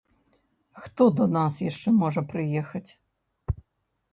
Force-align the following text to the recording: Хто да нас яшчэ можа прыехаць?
Хто 0.85 1.03
да 1.19 1.27
нас 1.35 1.53
яшчэ 1.65 1.93
можа 2.01 2.21
прыехаць? 2.33 2.87